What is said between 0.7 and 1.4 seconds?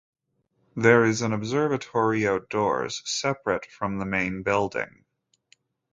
There is an